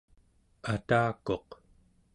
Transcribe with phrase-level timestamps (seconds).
[0.73, 1.49] atakuq